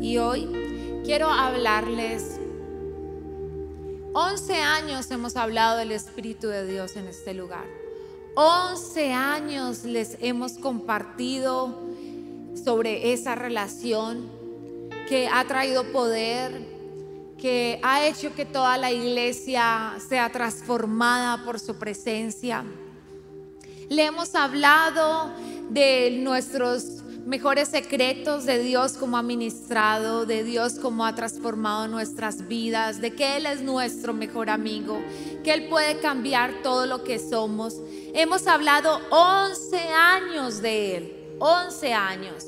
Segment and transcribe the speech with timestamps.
[0.00, 0.48] Y hoy
[1.04, 2.40] quiero hablarles
[4.12, 7.64] 11 años hemos hablado del Espíritu de Dios en este lugar.
[8.34, 11.78] 11 años les hemos compartido
[12.64, 14.28] sobre esa relación
[15.08, 16.66] que ha traído poder,
[17.38, 22.64] que ha hecho que toda la iglesia sea transformada por su presencia.
[23.88, 25.30] Le hemos hablado
[25.68, 32.48] de nuestros mejores secretos de Dios como ha ministrado, de Dios como ha transformado nuestras
[32.48, 35.00] vidas, de que Él es nuestro mejor amigo,
[35.44, 37.76] que Él puede cambiar todo lo que somos.
[38.14, 42.46] Hemos hablado 11 años de Él, 11 años.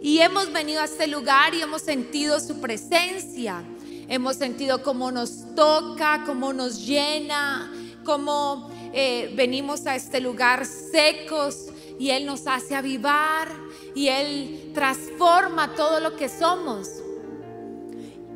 [0.00, 3.64] Y hemos venido a este lugar y hemos sentido su presencia.
[4.08, 7.72] Hemos sentido cómo nos toca, cómo nos llena,
[8.04, 13.48] cómo eh, venimos a este lugar secos y Él nos hace avivar
[13.94, 16.88] y Él transforma todo lo que somos.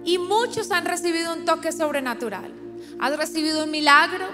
[0.05, 2.53] Y muchos han recibido un toque sobrenatural.
[2.98, 4.27] Has recibido un milagro,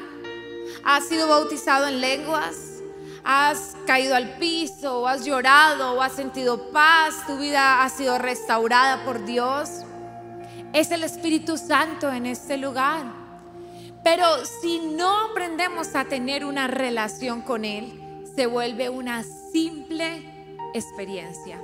[0.83, 2.83] has sido bautizado en lenguas,
[3.23, 8.17] has caído al piso, o has llorado, o has sentido paz, tu vida ha sido
[8.19, 9.69] restaurada por Dios.
[10.73, 13.05] Es el Espíritu Santo en este lugar.
[14.03, 18.08] Pero si no aprendemos a tener una relación con Él,
[18.39, 20.23] se vuelve una simple
[20.73, 21.61] experiencia.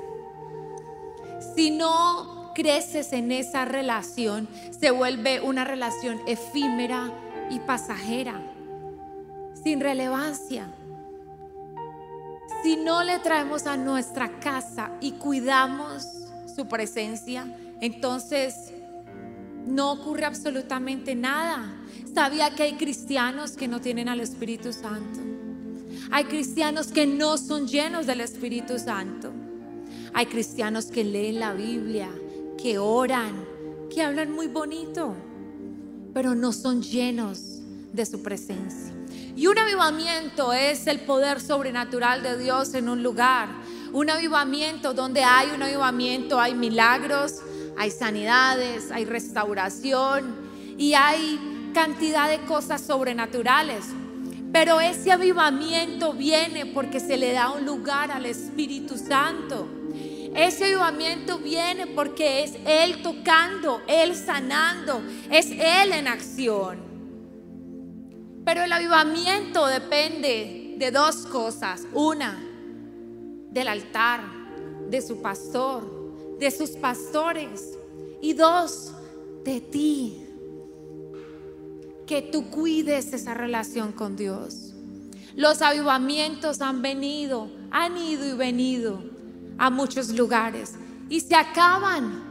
[1.55, 7.13] Si no creces en esa relación, se vuelve una relación efímera
[7.49, 8.43] y pasajera,
[9.63, 10.67] sin relevancia.
[12.65, 16.03] Si no le traemos a nuestra casa y cuidamos
[16.57, 18.73] su presencia, entonces
[19.65, 21.73] no ocurre absolutamente nada.
[22.13, 25.24] Sabía que hay cristianos que no tienen al Espíritu Santo.
[26.11, 29.33] Hay cristianos que no son llenos del Espíritu Santo.
[30.13, 32.09] Hay cristianos que leen la Biblia,
[32.61, 33.45] que oran,
[33.93, 35.15] que hablan muy bonito,
[36.13, 37.61] pero no son llenos
[37.93, 38.93] de su presencia.
[39.37, 43.49] Y un avivamiento es el poder sobrenatural de Dios en un lugar.
[43.93, 47.41] Un avivamiento, donde hay un avivamiento, hay milagros,
[47.77, 50.37] hay sanidades, hay restauración
[50.79, 53.85] y hay cantidad de cosas sobrenaturales.
[54.55, 59.67] Pero ese avivamiento viene porque se le da un lugar al Espíritu Santo.
[60.33, 66.79] Ese avivamiento viene porque es Él tocando, Él sanando, es Él en acción.
[68.45, 71.89] Pero el avivamiento depende de dos cosas.
[71.93, 72.41] Una,
[73.51, 74.21] del altar,
[74.89, 77.77] de su pastor, de sus pastores.
[78.23, 78.93] Y dos,
[79.43, 80.24] de ti
[82.07, 84.75] que tú cuides esa relación con Dios.
[85.37, 89.03] Los avivamientos han venido, han ido y venido
[89.59, 90.75] a muchos lugares
[91.09, 92.23] y se acaban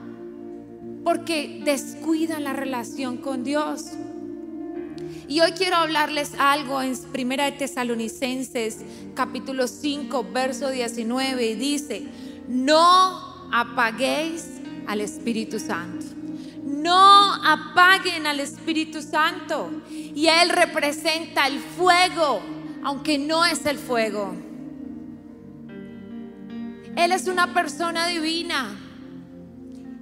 [1.03, 3.91] porque descuidan la relación con Dios.
[5.27, 8.79] Y hoy quiero hablarles algo en Primera de Tesalonicenses
[9.15, 12.07] capítulo 5 verso 19 y dice,
[12.47, 14.45] "No apaguéis
[14.87, 16.22] al Espíritu Santo."
[16.63, 19.69] No apaguen al Espíritu Santo.
[19.89, 22.41] Y Él representa el fuego,
[22.83, 24.35] aunque no es el fuego.
[26.95, 28.79] Él es una persona divina.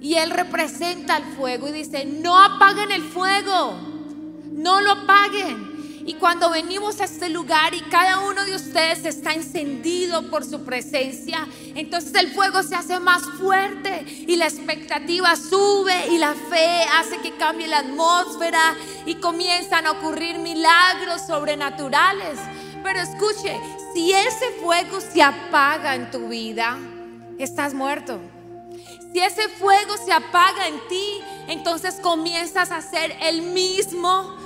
[0.00, 3.74] Y Él representa el fuego y dice, no apaguen el fuego,
[4.50, 5.71] no lo apaguen.
[6.04, 10.64] Y cuando venimos a este lugar y cada uno de ustedes está encendido por su
[10.64, 16.82] presencia, entonces el fuego se hace más fuerte y la expectativa sube y la fe
[16.98, 18.76] hace que cambie la atmósfera
[19.06, 22.38] y comienzan a ocurrir milagros sobrenaturales.
[22.82, 23.60] Pero escuche,
[23.94, 26.78] si ese fuego se apaga en tu vida,
[27.38, 28.18] estás muerto.
[29.12, 34.41] Si ese fuego se apaga en ti, entonces comienzas a ser el mismo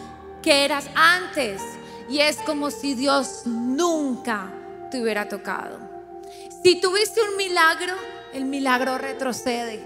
[0.46, 1.60] que eras antes.
[2.08, 4.48] Y es como si Dios nunca
[4.92, 5.76] te hubiera tocado.
[6.62, 7.94] Si tuviste un milagro,
[8.32, 9.84] el milagro retrocede.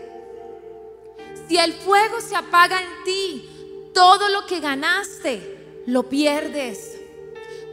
[1.49, 7.01] Si el fuego se apaga en ti, todo lo que ganaste lo pierdes.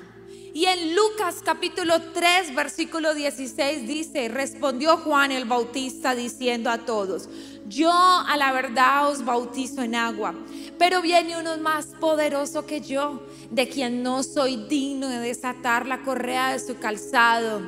[0.57, 7.29] Y en Lucas capítulo 3, versículo 16 dice, respondió Juan el Bautista diciendo a todos,
[7.69, 10.35] yo a la verdad os bautizo en agua,
[10.79, 16.01] pero viene uno más poderoso que yo, de quien no soy digno de desatar la
[16.01, 17.61] correa de su calzado.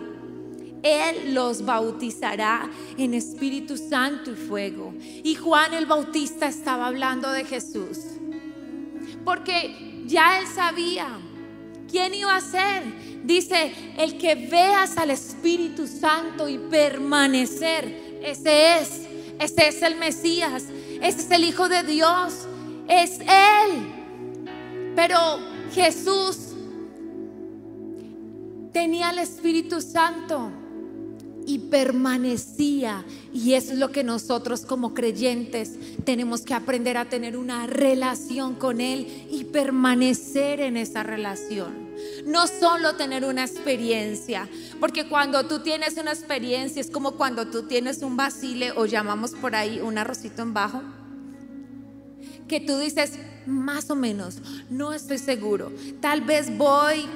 [0.82, 4.94] Él los bautizará en Espíritu Santo y fuego.
[4.98, 7.98] Y Juan el Bautista estaba hablando de Jesús,
[9.26, 11.18] porque ya él sabía
[11.90, 12.82] ¿Quién iba a ser?
[13.24, 19.06] Dice, el que veas al Espíritu Santo y permanecer, ese es,
[19.38, 20.64] ese es el Mesías,
[21.00, 22.46] ese es el Hijo de Dios,
[22.88, 24.92] es Él.
[24.94, 25.18] Pero
[25.72, 26.54] Jesús
[28.72, 30.50] tenía el Espíritu Santo
[31.48, 33.06] y permanecía.
[33.32, 35.72] Y eso es lo que nosotros como creyentes
[36.04, 41.88] tenemos que aprender a tener una relación con Él y permanecer en esa relación.
[42.26, 44.46] No solo tener una experiencia,
[44.78, 49.30] porque cuando tú tienes una experiencia es como cuando tú tienes un basile o llamamos
[49.30, 50.82] por ahí un arrocito en bajo,
[52.46, 54.36] que tú dices, más o menos,
[54.68, 57.06] no estoy seguro, tal vez voy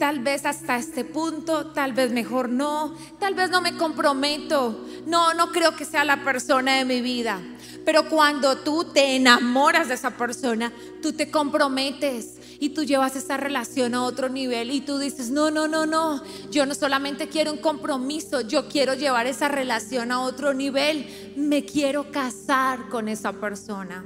[0.00, 5.34] tal vez hasta este punto, tal vez mejor no, tal vez no me comprometo, no,
[5.34, 7.38] no creo que sea la persona de mi vida.
[7.84, 13.36] Pero cuando tú te enamoras de esa persona, tú te comprometes y tú llevas esa
[13.36, 17.52] relación a otro nivel y tú dices, no, no, no, no, yo no solamente quiero
[17.52, 23.34] un compromiso, yo quiero llevar esa relación a otro nivel, me quiero casar con esa
[23.34, 24.02] persona.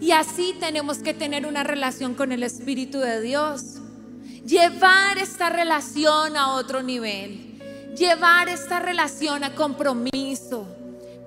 [0.00, 3.80] Y así tenemos que tener una relación con el Espíritu de Dios.
[4.44, 7.58] Llevar esta relación a otro nivel.
[7.96, 10.66] Llevar esta relación a compromiso.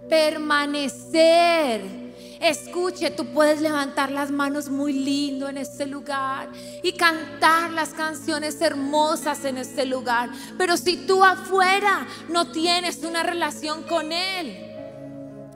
[0.10, 2.04] Permanecer
[2.44, 6.50] Escuche, tú puedes levantar las manos muy lindo en este lugar
[6.84, 10.30] y cantar las canciones hermosas en este lugar.
[10.58, 14.58] Pero si tú afuera no tienes una relación con Él,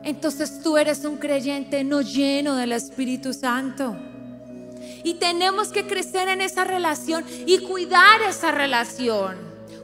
[0.05, 3.97] entonces tú eres un creyente no lleno del Espíritu Santo.
[5.07, 9.37] Y tenemos que crecer en esa relación y cuidar esa relación,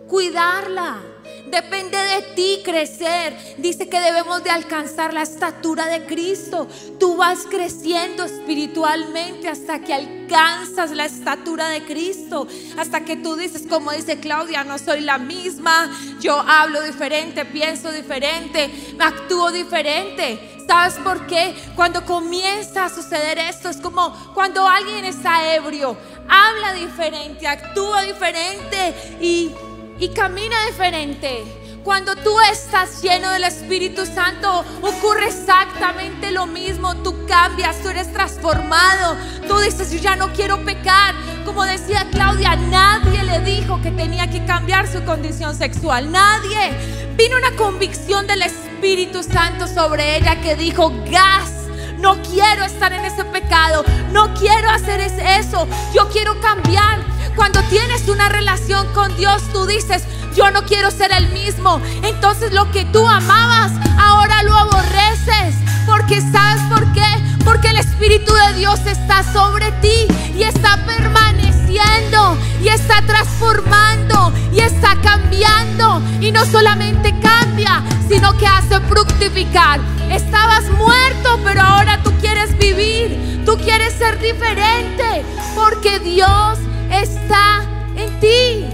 [0.10, 1.13] cuidarla.
[1.46, 3.38] Depende de ti crecer.
[3.58, 6.68] Dice que debemos de alcanzar la estatura de Cristo.
[7.00, 12.48] Tú vas creciendo espiritualmente hasta que alcanzas la estatura de Cristo.
[12.78, 15.92] Hasta que tú dices, como dice Claudia, no soy la misma.
[16.20, 20.40] Yo hablo diferente, pienso diferente, actúo diferente.
[20.66, 21.54] ¿Sabes por qué?
[21.76, 25.98] Cuando comienza a suceder esto, es como cuando alguien está ebrio,
[26.30, 29.52] habla diferente, actúa diferente y
[30.00, 31.44] y camina diferente.
[31.84, 36.96] Cuando tú estás lleno del Espíritu Santo, ocurre exactamente lo mismo.
[37.04, 39.18] Tú cambias, tú eres transformado.
[39.50, 41.14] Tú dices, yo ya no quiero pecar.
[41.44, 46.10] Como decía Claudia, nadie le dijo que tenía que cambiar su condición sexual.
[46.10, 46.72] Nadie.
[47.18, 51.52] Vino una convicción del Espíritu Santo sobre ella que dijo, gas.
[51.98, 53.84] No quiero estar en ese pecado.
[54.12, 55.68] No quiero hacer eso.
[55.94, 57.13] Yo quiero cambiar.
[57.36, 60.04] Cuando tienes una relación con Dios, tú dices,
[60.36, 61.82] yo no quiero ser el mismo.
[62.04, 65.56] Entonces lo que tú amabas, ahora lo aborreces.
[65.86, 67.06] Porque sabes por qué?
[67.44, 74.60] Porque el Espíritu de Dios está sobre ti y está permaneciendo y está transformando y
[74.60, 76.02] está cambiando.
[76.22, 79.80] Y no solamente cambia, sino que hace fructificar.
[80.10, 83.44] Estabas muerto, pero ahora tú quieres vivir.
[83.46, 85.26] Tú quieres ser diferente
[85.56, 86.60] porque Dios
[87.02, 87.64] está
[87.96, 88.66] en ti.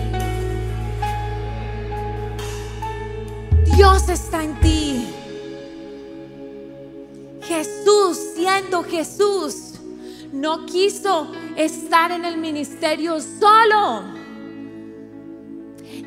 [3.76, 5.08] Dios está en ti.
[7.42, 9.74] Jesús, siendo Jesús,
[10.32, 14.04] no quiso estar en el ministerio solo.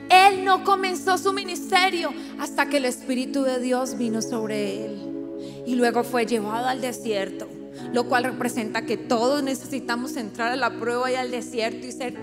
[0.09, 5.65] Él no comenzó su ministerio hasta que el Espíritu de Dios vino sobre él.
[5.67, 7.62] Y luego fue llevado al desierto
[7.93, 12.15] lo cual representa que todos necesitamos entrar a la prueba y al desierto y ser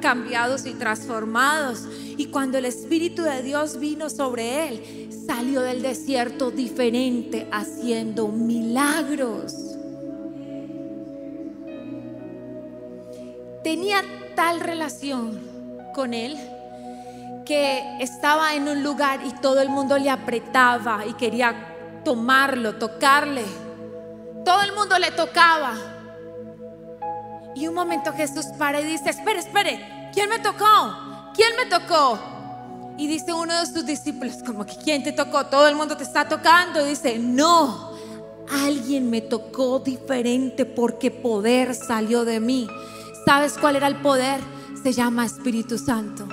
[0.00, 1.86] cambiados y transformados.
[2.16, 9.54] Y cuando el Espíritu de Dios vino sobre él, salió del desierto diferente, haciendo milagros.
[13.62, 14.02] Tenía
[14.34, 15.40] tal relación
[15.94, 16.36] con él
[17.44, 23.44] que estaba en un lugar y todo el mundo le apretaba y quería tomarlo, tocarle.
[24.44, 25.74] Todo el mundo le tocaba.
[27.54, 31.32] Y un momento Jesús para y dice, espere, espere, ¿quién me tocó?
[31.34, 32.18] ¿Quién me tocó?
[32.98, 35.46] Y dice uno de sus discípulos, como que ¿quién te tocó?
[35.46, 36.84] Todo el mundo te está tocando.
[36.84, 37.96] Y dice, no,
[38.64, 42.68] alguien me tocó diferente porque poder salió de mí.
[43.24, 44.40] ¿Sabes cuál era el poder?
[44.82, 46.28] Se llama Espíritu Santo.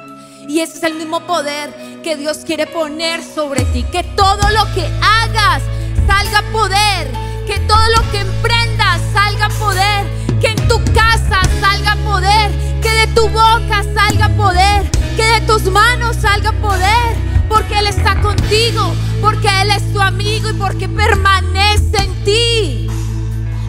[0.48, 3.84] Y ese es el mismo poder que Dios quiere poner sobre ti.
[3.84, 5.62] Que todo lo que hagas
[6.08, 7.08] salga poder
[7.46, 10.08] que todo lo que emprendas salga poder,
[10.42, 15.64] que en tu casa salga poder, que de tu boca salga poder, que de tus
[15.72, 17.16] manos salga poder,
[17.48, 22.88] porque Él está contigo, porque Él es tu amigo y porque permanece en ti.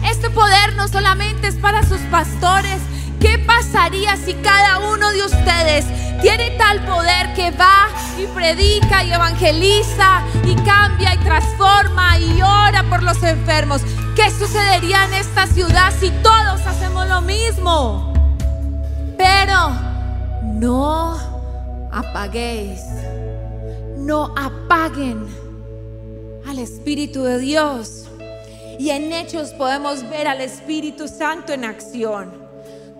[0.09, 2.81] Este poder no solamente es para sus pastores
[3.19, 5.85] ¿Qué pasaría si cada uno de ustedes
[6.21, 12.83] tiene tal poder que va y predica y evangeliza y cambia y transforma y ora
[12.89, 13.81] por los enfermos?
[14.15, 18.13] ¿Qué sucedería en esta ciudad si todos hacemos lo mismo?
[19.17, 19.71] Pero
[20.43, 21.17] no
[21.91, 22.81] apaguéis,
[23.97, 25.27] no apaguen
[26.47, 28.05] al Espíritu de Dios.
[28.79, 32.46] Y en Hechos podemos ver al Espíritu Santo en acción.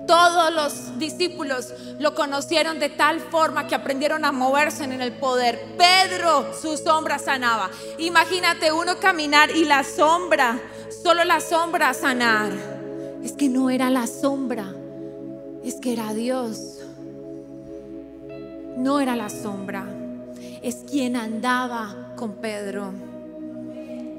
[0.08, 5.76] Todos los discípulos lo conocieron de tal forma que aprendieron a moverse en el poder.
[5.78, 7.70] Pedro, su sombra sanaba.
[7.98, 10.60] Imagínate uno caminar y la sombra,
[11.04, 12.52] solo la sombra sanar.
[13.22, 14.74] Es que no era la sombra,
[15.64, 16.80] es que era Dios.
[18.78, 19.86] No era la sombra,
[20.62, 22.94] es quien andaba con Pedro.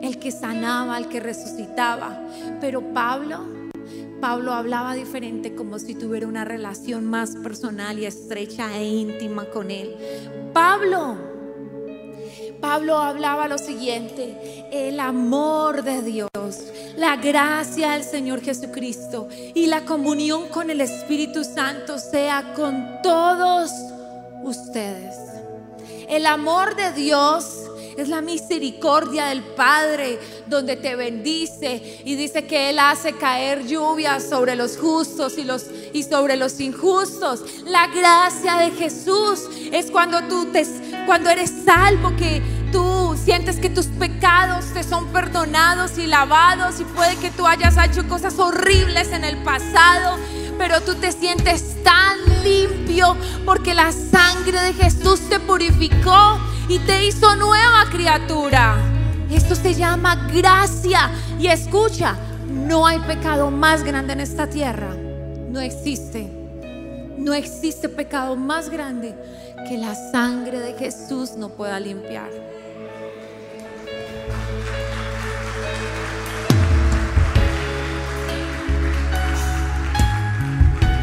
[0.03, 2.21] El que sanaba, el que resucitaba.
[2.61, 3.58] Pero Pablo
[4.21, 9.71] Pablo hablaba diferente como si tuviera una relación más personal y estrecha e íntima con
[9.71, 9.95] él.
[10.53, 11.17] Pablo,
[12.61, 16.31] Pablo hablaba lo siguiente, el amor de Dios,
[16.97, 23.71] la gracia del Señor Jesucristo y la comunión con el Espíritu Santo sea con todos
[24.43, 25.15] ustedes.
[26.09, 27.68] El amor de Dios
[27.99, 34.21] es la misericordia del Padre donde te bendice y dice que Él hace caer lluvia
[34.21, 37.43] sobre los justos y, los, y sobre los injustos.
[37.65, 40.65] La gracia de Jesús es cuando tú te,
[41.07, 42.41] cuando eres salvo que
[42.71, 47.77] tú sientes que tus pecados te son perdonados y lavados y puede que tú hayas
[47.85, 50.19] hecho cosas horribles en el pasado,
[50.57, 57.07] pero tú te sientes tan limpio porque la sangre de Jesús te purificó y te
[57.07, 58.77] hizo nueva criatura.
[59.31, 61.11] Esto se llama gracia.
[61.39, 64.95] Y escucha, no hay pecado más grande en esta tierra.
[65.51, 66.31] No existe.
[67.17, 69.15] No existe pecado más grande
[69.69, 72.31] que la sangre de Jesús no pueda limpiar.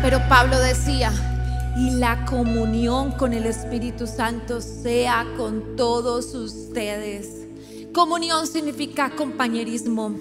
[0.02, 1.12] Pero Pablo decía,
[1.78, 7.48] y la comunión con el Espíritu Santo sea con todos ustedes.
[7.94, 10.16] Comunión significa compañerismo.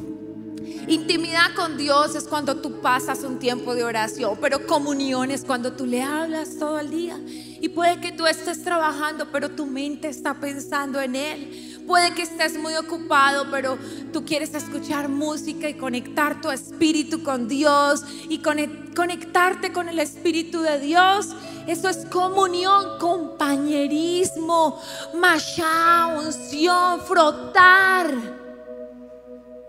[0.89, 5.73] Intimidad con Dios es cuando tú pasas un tiempo de oración, pero comunión es cuando
[5.73, 7.19] tú le hablas todo el día.
[7.27, 11.74] Y puede que tú estés trabajando, pero tu mente está pensando en Él.
[11.87, 13.77] Puede que estés muy ocupado, pero
[14.13, 20.63] tú quieres escuchar música y conectar tu espíritu con Dios y conectarte con el Espíritu
[20.63, 21.29] de Dios.
[21.67, 24.81] Eso es comunión, compañerismo,
[25.15, 28.11] machá, unción, frotar.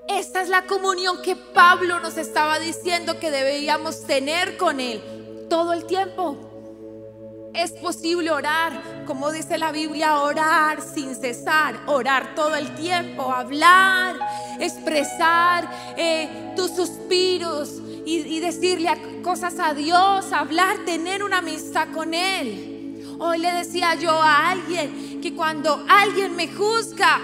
[0.07, 5.01] Esta es la comunión que Pablo nos estaba diciendo que deberíamos tener con Él
[5.49, 6.44] todo el tiempo.
[7.55, 14.17] Es posible orar, como dice la Biblia, orar sin cesar, orar todo el tiempo, hablar,
[14.59, 18.89] expresar eh, tus suspiros y, decirle
[19.23, 23.15] cosas a Dios, hablar, tener una amistad con Él.
[23.19, 27.21] Hoy le decía yo a alguien que cuando alguien me juzga,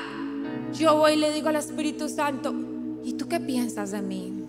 [0.73, 2.55] yo voy y le digo al Espíritu Santo,
[3.03, 4.45] ¿y tú qué piensas de mí?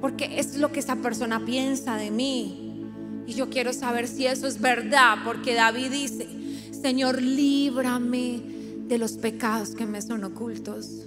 [0.00, 2.63] Porque es lo que esa persona piensa de mí.
[3.26, 6.26] Y yo quiero saber si eso es verdad, porque David dice,
[6.70, 8.42] Señor, líbrame
[8.86, 11.06] de los pecados que me son ocultos.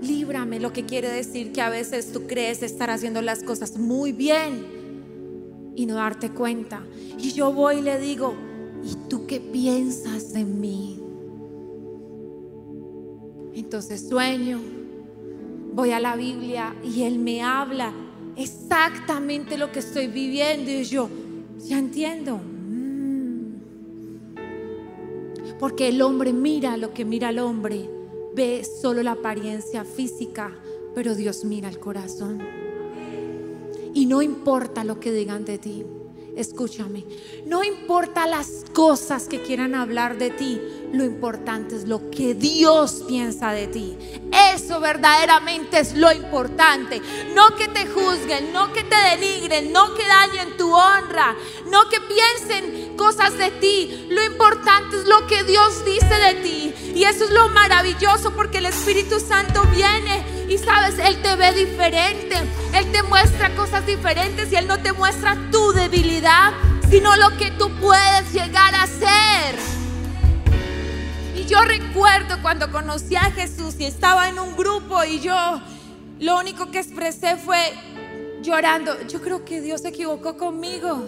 [0.00, 4.12] Líbrame, lo que quiere decir que a veces tú crees estar haciendo las cosas muy
[4.12, 6.82] bien y no darte cuenta.
[7.18, 8.34] Y yo voy y le digo,
[8.82, 11.02] ¿y tú qué piensas de mí?
[13.54, 14.60] Entonces sueño,
[15.74, 17.92] voy a la Biblia y Él me habla
[18.38, 21.10] exactamente lo que estoy viviendo y yo,
[21.66, 22.36] ya entiendo.
[22.38, 23.54] Mm.
[25.58, 27.90] Porque el hombre mira lo que mira el hombre,
[28.34, 30.56] ve solo la apariencia física,
[30.94, 32.38] pero Dios mira el corazón.
[33.92, 35.84] Y no importa lo que digan de ti,
[36.38, 37.04] escúchame,
[37.46, 40.60] no importa las cosas que quieran hablar de ti,
[40.92, 43.98] lo importante es lo que Dios piensa de ti.
[44.54, 47.02] Eso verdaderamente es lo importante.
[47.34, 51.36] No que te juzguen, no que te denigren, no que dañen tu honra,
[51.70, 54.06] no que piensen cosas de ti.
[54.08, 56.74] Lo importante es lo que Dios dice de ti.
[56.94, 61.52] Y eso es lo maravilloso porque el Espíritu Santo viene y sabes, Él te ve
[61.52, 62.36] diferente.
[62.74, 66.52] Él te muestra cosas diferentes y Él no te muestra tu debilidad,
[66.90, 69.78] sino lo que tú puedes llegar a ser
[71.48, 75.34] yo recuerdo cuando conocí a Jesús y estaba en un grupo y yo
[76.20, 77.58] lo único que expresé fue,
[78.42, 79.00] llorando.
[79.08, 81.02] Yo creo que Dios se equivocó conmigo.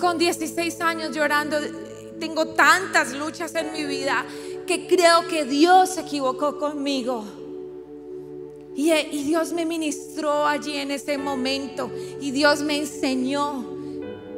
[0.00, 1.58] Con 16 años llorando,
[2.18, 4.24] tengo tantas luchas en mi vida
[4.66, 7.24] que creo que Dios se equivocó conmigo.
[8.78, 13.66] Y, Dios me ministró allí en ese momento y Dios me enseñó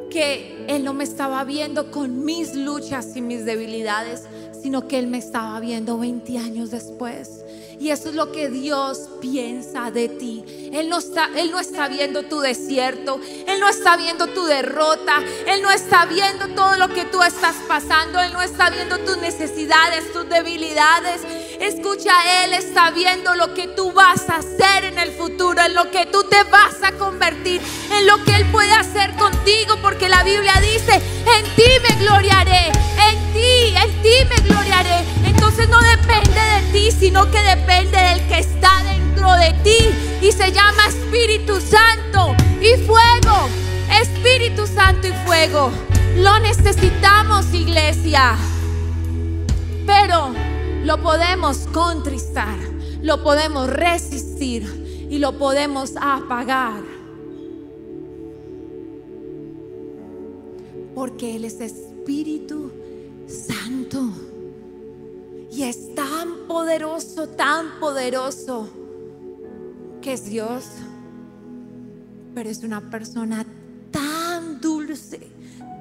[0.08, 4.22] que Él no me estaba viendo con mis luchas y mis debilidades,
[4.62, 7.44] sino que Él me estaba viendo 20 años después.
[7.80, 10.44] Y eso es lo que Dios piensa de ti.
[10.70, 13.18] Él no, está, él no está viendo tu desierto.
[13.46, 15.14] Él no está viendo tu derrota.
[15.46, 18.20] Él no está viendo todo lo que tú estás pasando.
[18.20, 21.22] Él no está viendo tus necesidades, tus debilidades.
[21.58, 22.12] Escucha,
[22.44, 26.04] Él está viendo lo que tú vas a hacer en el futuro, en lo que
[26.04, 27.62] tú te vas a convertir,
[27.98, 29.76] en lo que Él puede hacer contigo.
[29.80, 32.72] Porque la Biblia dice, en ti me gloriaré.
[33.08, 35.02] En ti, en ti me gloriaré.
[35.24, 40.26] Entonces no depende de ti, sino que depende del que está dentro de ti.
[40.26, 43.48] Y se llama Espíritu Santo y fuego.
[44.02, 45.70] Espíritu Santo y fuego.
[46.16, 48.36] Lo necesitamos, iglesia.
[49.86, 50.34] Pero
[50.84, 52.58] lo podemos contristar,
[53.02, 56.82] lo podemos resistir y lo podemos apagar.
[60.94, 62.72] Porque Él es Espíritu
[63.28, 64.10] Santo.
[65.50, 68.68] Y es tan poderoso, tan poderoso,
[70.00, 70.64] que es Dios.
[72.34, 73.44] Pero es una persona
[73.90, 75.20] tan dulce,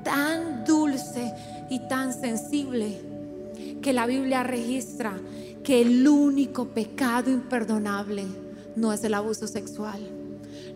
[0.04, 1.32] tan dulce
[1.70, 3.00] y tan sensible
[3.82, 5.14] que la Biblia registra
[5.64, 8.26] que el único pecado imperdonable
[8.76, 10.00] no es el abuso sexual,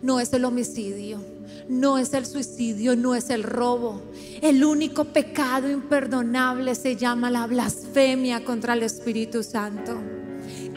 [0.02, 1.20] no es el homicidio,
[1.68, 4.02] no es el suicidio, no es el robo.
[4.42, 10.00] El único pecado imperdonable se llama la blasfemia contra el Espíritu Santo.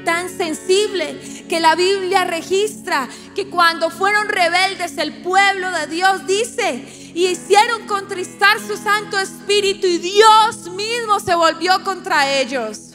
[0.05, 6.85] Tan sensible que la Biblia registra que cuando fueron rebeldes el pueblo de Dios dice,
[7.13, 12.87] y hicieron contristar su Santo Espíritu y Dios mismo se volvió contra ellos.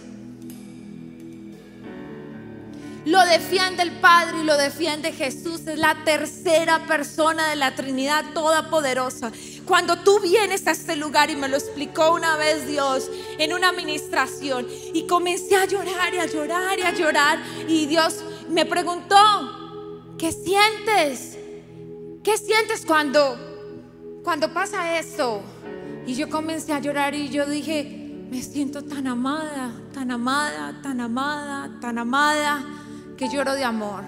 [3.05, 5.67] Lo defiende el Padre y lo defiende Jesús.
[5.67, 9.33] Es la tercera persona de la Trinidad Todopoderosa.
[9.67, 13.69] Cuando tú vienes a este lugar y me lo explicó una vez Dios en una
[13.69, 20.15] administración y comencé a llorar y a llorar y a llorar y Dios me preguntó,
[20.19, 21.39] ¿qué sientes?
[22.23, 23.39] ¿Qué sientes cuando
[24.25, 25.43] cuando pasa eso?
[26.07, 31.01] Y yo comencé a llorar y yo dije, me siento tan amada, tan amada, tan
[31.01, 32.65] amada, tan amada
[33.17, 34.03] que lloro de amor.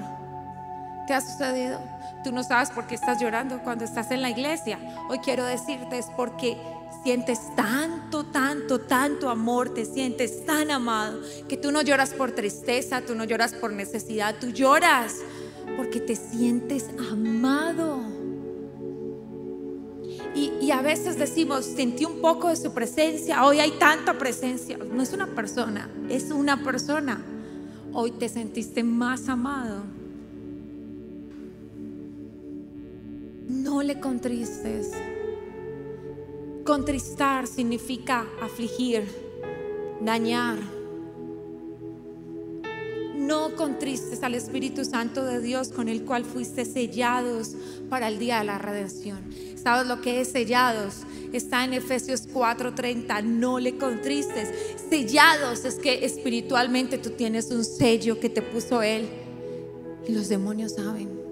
[1.06, 1.93] ¿Te ha sucedido?
[2.24, 4.78] Tú no sabes por qué estás llorando cuando estás en la iglesia.
[5.08, 6.56] Hoy quiero decirte es porque
[7.02, 13.02] sientes tanto, tanto, tanto amor, te sientes tan amado, que tú no lloras por tristeza,
[13.02, 15.16] tú no lloras por necesidad, tú lloras
[15.76, 18.00] porque te sientes amado.
[20.34, 24.76] Y, y, a veces decimos, sentí un poco de su presencia, hoy hay tanta presencia.
[24.78, 27.22] No es una persona, es una persona
[27.94, 29.84] hoy te sentiste más amado.
[33.54, 34.90] No le contristes.
[36.64, 39.04] Contristar significa afligir,
[40.00, 40.58] dañar.
[43.14, 47.54] No contristes al Espíritu Santo de Dios con el cual fuiste sellados
[47.88, 49.20] para el día de la redención.
[49.54, 51.02] ¿Sabes lo que es sellados?
[51.32, 53.22] Está en Efesios 4:30.
[53.22, 54.48] No le contristes.
[54.90, 59.08] Sellados es que espiritualmente tú tienes un sello que te puso Él.
[60.08, 61.23] Y los demonios saben.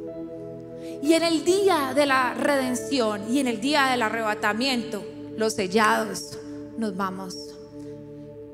[1.03, 5.05] Y en el día de la redención y en el día del arrebatamiento,
[5.37, 6.39] los sellados
[6.79, 7.37] nos vamos.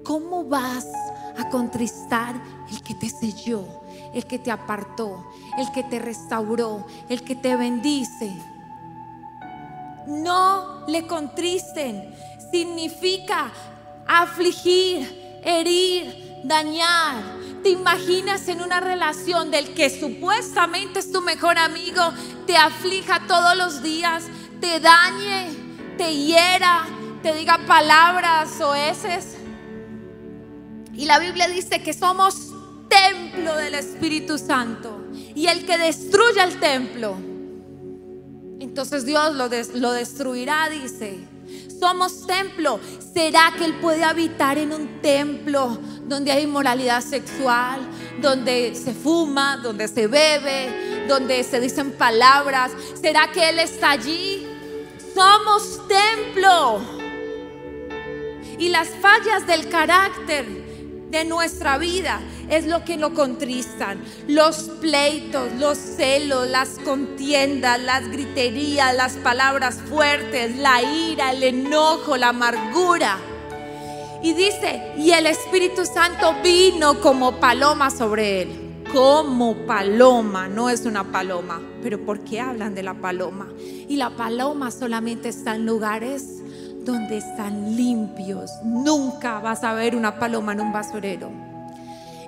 [0.03, 0.87] ¿Cómo vas
[1.37, 3.67] a contristar el que te selló,
[4.15, 5.27] el que te apartó,
[5.59, 8.33] el que te restauró, el que te bendice?
[10.07, 12.15] No le contristen.
[12.51, 13.53] Significa
[14.07, 17.38] afligir, herir, dañar.
[17.63, 22.03] ¿Te imaginas en una relación del que supuestamente es tu mejor amigo,
[22.47, 24.25] te aflija todos los días,
[24.61, 25.49] te dañe,
[25.97, 26.87] te hiera,
[27.23, 29.37] te diga palabras o eses?
[30.95, 32.53] Y la Biblia dice que somos
[32.89, 35.05] templo del Espíritu Santo.
[35.35, 37.17] Y el que destruya el templo,
[38.61, 41.38] entonces Dios lo, lo destruirá, dice.
[41.79, 42.81] Somos templo.
[43.13, 47.81] ¿Será que Él puede habitar en un templo donde hay inmoralidad sexual,
[48.21, 52.73] donde se fuma, donde se bebe, donde se dicen palabras?
[53.01, 54.47] ¿Será que Él está allí?
[55.15, 56.81] Somos templo.
[58.59, 60.58] Y las fallas del carácter
[61.11, 64.03] de nuestra vida es lo que lo contristan.
[64.27, 72.17] Los pleitos, los celos, las contiendas, las griterías, las palabras fuertes, la ira, el enojo,
[72.17, 73.19] la amargura.
[74.23, 78.65] Y dice, y el Espíritu Santo vino como paloma sobre él.
[78.93, 81.61] Como paloma, no es una paloma.
[81.83, 83.49] Pero ¿por qué hablan de la paloma?
[83.59, 86.38] Y la paloma solamente está en lugares
[86.89, 88.51] donde están limpios.
[88.65, 91.31] Nunca vas a ver una paloma en un basurero.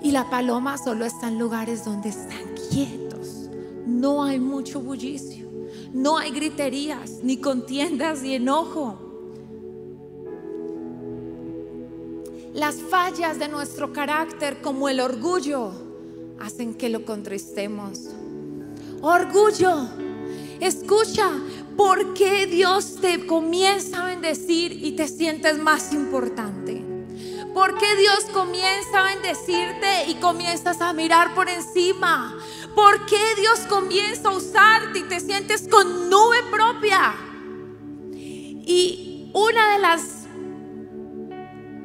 [0.03, 3.49] Y la paloma solo está en lugares donde están quietos.
[3.87, 5.49] No hay mucho bullicio.
[5.95, 8.99] No hay griterías, ni contiendas, ni enojo.
[12.53, 15.73] Las fallas de nuestro carácter, como el orgullo,
[16.39, 18.11] hacen que lo contristemos.
[19.01, 19.89] Orgullo.
[20.61, 21.31] Escucha,
[21.81, 26.85] ¿por qué Dios te comienza a bendecir y te sientes más importante?
[27.55, 32.37] ¿Por qué Dios comienza a bendecirte y comienzas a mirar por encima?
[32.75, 37.15] ¿Por qué Dios comienza a usarte y te sientes con nube propia?
[38.13, 40.03] Y una de las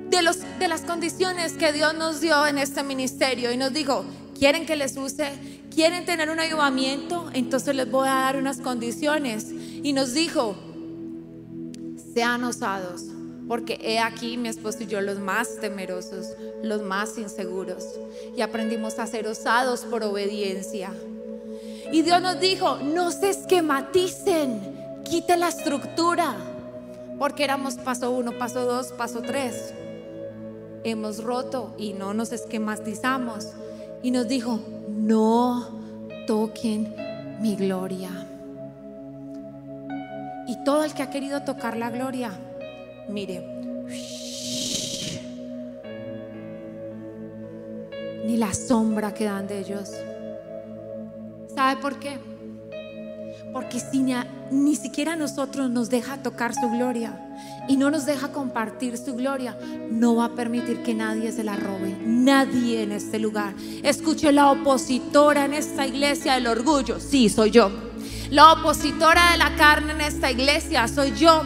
[0.10, 4.04] de, los, de las condiciones que Dios nos dio en este ministerio y nos dijo,
[4.38, 5.32] ¿quieren que les use?
[5.74, 7.30] ¿Quieren tener un ayudamiento?
[7.34, 9.48] Entonces les voy a dar unas condiciones.
[9.86, 10.56] Y nos dijo,
[12.16, 13.04] sean osados,
[13.48, 16.30] porque he aquí mi esposo y yo los más temerosos,
[16.64, 17.86] los más inseguros.
[18.36, 20.92] Y aprendimos a ser osados por obediencia.
[21.92, 24.60] Y Dios nos dijo, no se esquematicen,
[25.08, 26.36] quite la estructura,
[27.20, 29.72] porque éramos paso uno, paso dos, paso tres
[30.84, 33.50] hemos roto y no nos esquematizamos.
[34.02, 35.80] Y nos dijo, no
[36.26, 36.92] toquen
[37.40, 38.32] mi gloria.
[40.48, 42.32] Y todo el que ha querido tocar la gloria,
[43.10, 43.44] mire,
[48.26, 49.92] ni la sombra que dan de ellos.
[51.54, 52.20] ¿Sabe por qué?
[53.54, 54.14] Porque si ni,
[54.52, 57.26] ni siquiera nosotros nos deja tocar su gloria,
[57.68, 59.58] y no nos deja compartir su gloria,
[59.90, 61.96] no va a permitir que nadie se la robe.
[62.06, 63.56] Nadie en este lugar.
[63.84, 67.00] Escuche la opositora en esta iglesia del orgullo.
[67.00, 67.72] Sí, soy yo.
[68.32, 71.44] La opositora de la carne en esta iglesia soy yo.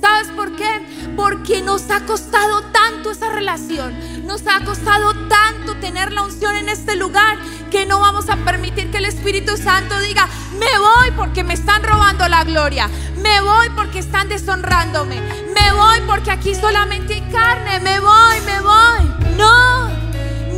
[0.00, 0.86] ¿Sabes por qué?
[1.16, 4.26] Porque nos ha costado tanto esa relación.
[4.26, 7.36] Nos ha costado tanto tener la unción en este lugar
[7.70, 11.82] que no vamos a permitir que el Espíritu Santo diga, me voy porque me están
[11.82, 12.88] robando la gloria.
[13.16, 15.20] Me voy porque están deshonrándome.
[15.54, 17.80] Me voy porque aquí solamente hay carne.
[17.80, 19.36] Me voy, me voy.
[19.36, 19.88] No,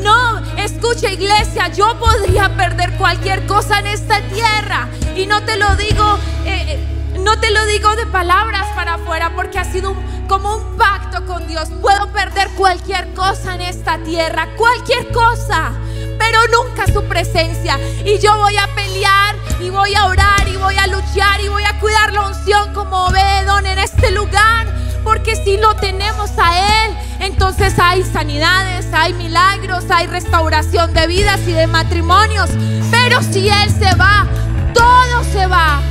[0.02, 0.38] no.
[0.56, 4.88] Escucha iglesia, yo podría perder cualquier cosa en esta tierra.
[5.16, 6.18] Y no te lo digo...
[6.44, 9.94] Eh, no te lo digo de palabras para afuera porque ha sido
[10.26, 11.68] como un pacto con Dios.
[11.80, 15.72] Puedo perder cualquier cosa en esta tierra, cualquier cosa,
[16.18, 17.78] pero nunca su presencia.
[18.04, 21.64] Y yo voy a pelear y voy a orar y voy a luchar y voy
[21.64, 24.66] a cuidar la unción como Obedón en este lugar.
[25.04, 31.40] Porque si lo tenemos a Él, entonces hay sanidades, hay milagros, hay restauración de vidas
[31.46, 32.48] y de matrimonios.
[32.90, 34.26] Pero si Él se va,
[34.72, 35.82] todo se va.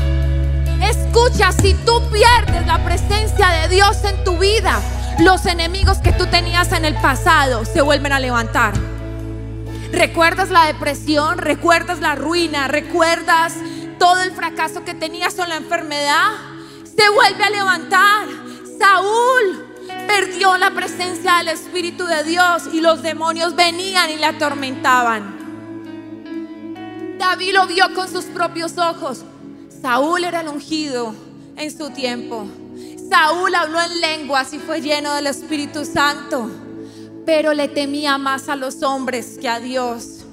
[0.82, 4.82] Escucha, si tú pierdes la presencia de Dios en tu vida,
[5.20, 8.74] los enemigos que tú tenías en el pasado se vuelven a levantar.
[9.92, 11.38] ¿Recuerdas la depresión?
[11.38, 12.68] ¿Recuerdas la ruina?
[12.68, 13.54] ¿Recuerdas
[14.00, 16.32] todo el fracaso que tenías con la enfermedad?
[16.84, 18.28] Se vuelve a levantar.
[18.80, 19.69] Saúl
[20.10, 25.38] perdió la presencia del Espíritu de Dios y los demonios venían y le atormentaban.
[27.20, 29.24] David lo vio con sus propios ojos.
[29.84, 31.14] Saúl era el ungido
[31.56, 32.48] en su tiempo.
[33.08, 36.50] Saúl habló en lenguas y fue lleno del Espíritu Santo,
[37.24, 40.26] pero le temía más a los hombres que a Dios.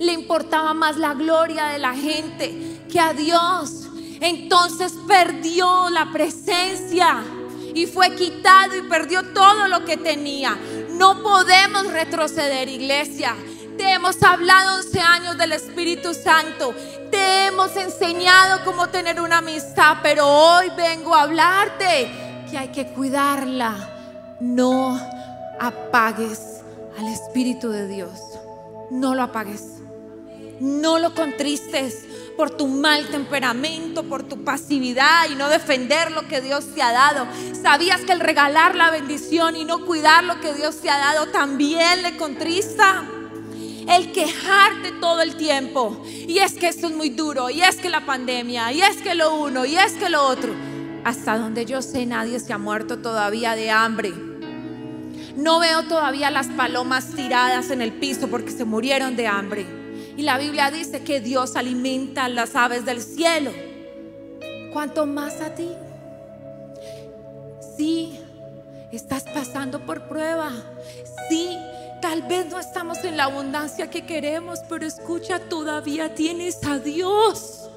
[0.00, 3.86] Le importaba más la gloria de la gente que a Dios.
[4.20, 7.22] Entonces perdió la presencia
[7.74, 10.56] y fue quitado y perdió todo lo que tenía.
[10.90, 13.34] No podemos retroceder, iglesia.
[13.76, 16.74] Te hemos hablado 11 años del Espíritu Santo.
[17.10, 22.10] Te hemos enseñado cómo tener una amistad, pero hoy vengo a hablarte
[22.50, 24.36] que hay que cuidarla.
[24.40, 25.00] No
[25.58, 26.60] apagues
[26.98, 28.20] al Espíritu de Dios.
[28.90, 29.80] No lo apagues.
[30.60, 32.04] No lo contristes
[32.36, 36.92] por tu mal temperamento, por tu pasividad y no defender lo que Dios te ha
[36.92, 37.26] dado.
[37.60, 41.26] ¿Sabías que el regalar la bendición y no cuidar lo que Dios te ha dado
[41.28, 43.04] también le contrista?
[43.88, 46.02] el quejarte todo el tiempo.
[46.06, 49.14] Y es que esto es muy duro, y es que la pandemia, y es que
[49.14, 50.54] lo uno, y es que lo otro.
[51.04, 54.12] Hasta donde yo sé, nadie se ha muerto todavía de hambre.
[55.36, 59.79] No veo todavía las palomas tiradas en el piso porque se murieron de hambre.
[60.20, 63.52] Y la Biblia dice que Dios alimenta las aves del cielo.
[64.70, 65.70] ¿Cuánto más a ti?
[67.74, 68.20] Sí,
[68.92, 70.52] estás pasando por prueba.
[71.30, 71.56] Sí,
[72.02, 77.70] tal vez no estamos en la abundancia que queremos, pero escucha, todavía tienes a Dios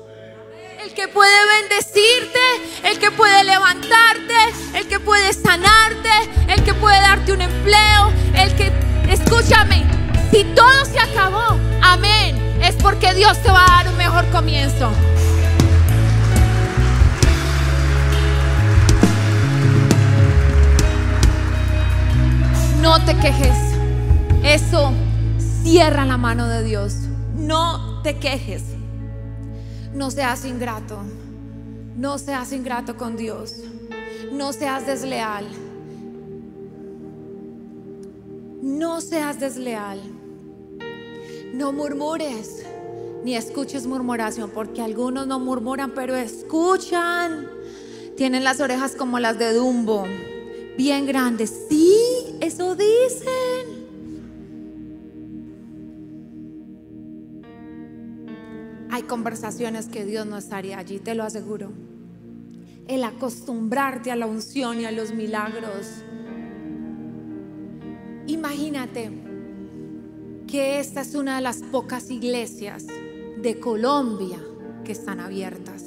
[0.83, 2.39] el que puede bendecirte,
[2.83, 4.35] el que puede levantarte,
[4.75, 6.09] el que puede sanarte,
[6.49, 8.69] el que puede darte un empleo, el que,
[9.09, 9.85] escúchame,
[10.29, 14.91] si todo se acabó, amén, es porque Dios te va a dar un mejor comienzo.
[22.81, 23.57] No te quejes.
[24.43, 24.91] Eso
[25.63, 26.95] cierra la mano de Dios.
[27.35, 28.63] No te quejes.
[29.93, 30.99] No seas ingrato.
[31.95, 33.55] No seas ingrato con Dios.
[34.33, 35.45] No seas desleal.
[38.61, 40.01] No seas desleal.
[41.53, 42.65] No murmures
[43.23, 47.47] ni escuches murmuración, porque algunos no murmuran, pero escuchan.
[48.17, 50.05] Tienen las orejas como las de Dumbo,
[50.77, 51.67] bien grandes.
[51.69, 51.95] Sí,
[52.41, 53.83] eso dicen.
[58.93, 61.71] hay conversaciones que Dios no estaría allí, te lo aseguro.
[62.87, 66.03] El acostumbrarte a la unción y a los milagros.
[68.27, 69.22] Imagínate
[70.53, 72.85] que esta es una de las pocas iglesias
[73.37, 74.37] de Colombia
[74.85, 75.81] que están abiertas.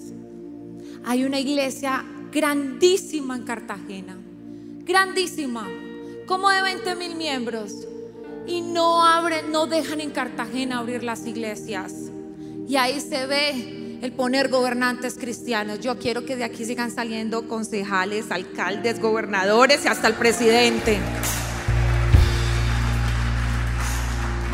[1.05, 4.19] Hay una iglesia grandísima en Cartagena,
[4.85, 5.69] grandísima,
[6.27, 7.87] como de 20 mil miembros,
[8.45, 12.11] y no abren, no dejan en Cartagena abrir las iglesias.
[12.69, 15.79] Y ahí se ve el poner gobernantes cristianos.
[15.79, 20.99] Yo quiero que de aquí sigan saliendo concejales, alcaldes, gobernadores y hasta el presidente.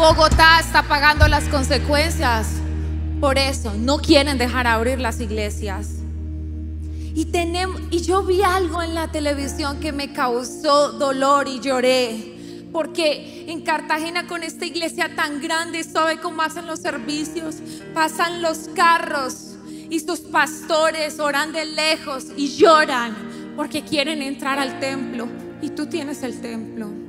[0.02, 2.48] Bogotá está pagando las consecuencias.
[3.20, 5.90] Por eso no quieren dejar abrir las iglesias.
[7.14, 12.66] Y, tenemos, y yo vi algo en la televisión que me causó dolor y lloré.
[12.72, 17.58] Porque en Cartagena con esta iglesia tan grande, ¿sabe cómo hacen los servicios?
[17.94, 19.54] Pasan los carros
[19.88, 25.28] y sus pastores oran de lejos y lloran porque quieren entrar al templo.
[25.62, 27.01] Y tú tienes el templo.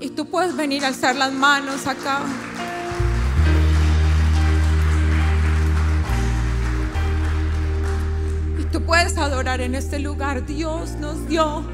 [0.00, 2.20] Y tú puedes venir a alzar las manos acá.
[8.58, 10.44] Y tú puedes adorar en este lugar.
[10.46, 11.64] Dios nos dio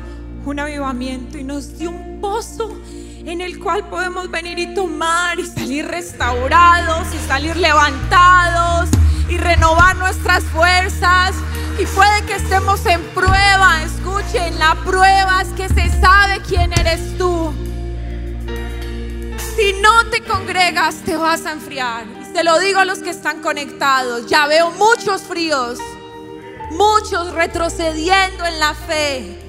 [0.44, 2.76] un avivamiento y nos dio un pozo
[3.24, 8.88] en el cual podemos venir y tomar y salir restaurados y salir levantados
[9.28, 11.34] y renovar nuestras fuerzas.
[11.78, 17.16] Y puede que estemos en prueba, escuchen, la prueba es que se sabe quién eres
[17.16, 17.52] tú.
[19.56, 22.06] Si no te congregas, te vas a enfriar.
[22.32, 25.78] Se lo digo a los que están conectados, ya veo muchos fríos,
[26.70, 29.40] muchos retrocediendo en la fe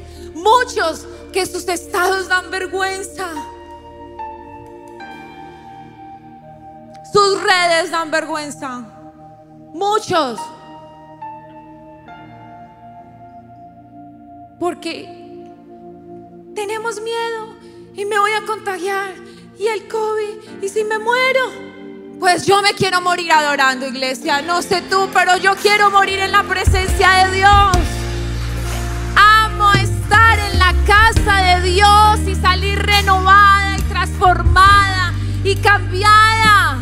[0.42, 3.28] Muchos que sus estados dan vergüenza.
[7.14, 8.84] Sus redes dan vergüenza.
[9.74, 10.40] Muchos.
[14.60, 15.06] Porque
[16.56, 17.56] tenemos miedo
[17.94, 19.14] y me voy a contagiar
[19.62, 21.40] y el COVID y si me muero.
[22.20, 24.42] Pues yo me quiero morir adorando iglesia.
[24.42, 27.78] No sé tú, pero yo quiero morir en la presencia de Dios
[30.52, 36.78] en la casa de Dios y salir renovada y transformada y cambiada.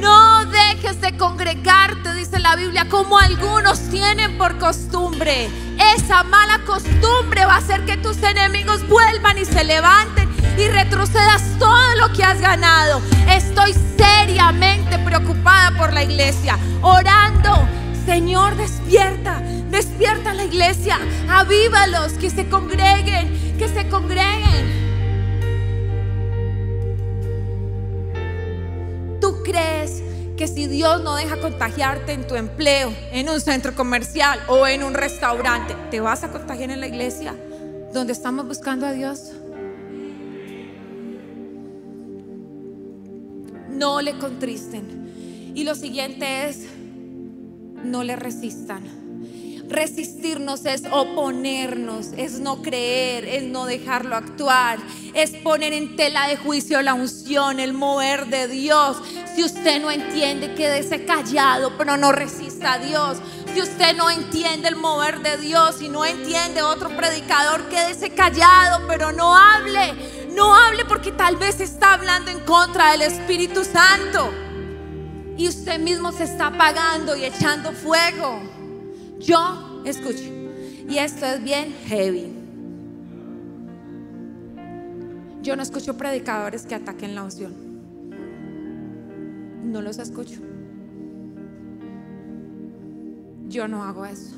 [0.00, 5.48] No dejes de congregarte, dice la Biblia, como algunos tienen por costumbre.
[5.96, 11.42] Esa mala costumbre va a hacer que tus enemigos vuelvan y se levanten y retrocedas
[11.58, 13.00] todo lo que has ganado.
[13.30, 17.68] Estoy seriamente preocupada por la iglesia, orando
[18.04, 24.84] Señor, despierta, despierta la iglesia, avívalos, que se congreguen, que se congreguen.
[29.20, 30.02] ¿Tú crees
[30.36, 34.82] que si Dios no deja contagiarte en tu empleo, en un centro comercial o en
[34.82, 37.34] un restaurante, te vas a contagiar en la iglesia
[37.94, 39.30] donde estamos buscando a Dios?
[43.84, 45.52] No le contristen.
[45.54, 46.60] Y lo siguiente es
[47.84, 48.82] no le resistan.
[49.68, 54.78] Resistirnos es oponernos, es no creer, es no dejarlo actuar,
[55.12, 58.96] es poner en tela de juicio la unción, el mover de Dios.
[59.36, 63.18] Si usted no entiende, quédese callado, pero no resista a Dios,
[63.54, 68.84] Si usted no entiende el mover de Dios y no entiende otro predicador, quédese callado,
[68.88, 69.92] pero no hable.
[70.34, 74.30] No hable porque tal vez está hablando en contra del Espíritu Santo.
[75.36, 78.40] Y usted mismo se está apagando y echando fuego.
[79.18, 80.24] Yo, escucho,
[80.88, 82.32] y esto es bien heavy.
[85.42, 87.52] Yo no escucho predicadores que ataquen la unción.
[89.64, 90.40] No los escucho.
[93.48, 94.34] Yo no hago eso.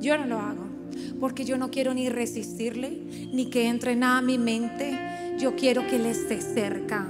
[0.00, 0.65] Yo no lo hago.
[1.20, 4.98] Porque yo no quiero ni resistirle, ni que entre nada a mi mente.
[5.38, 7.06] Yo quiero que Él esté cerca.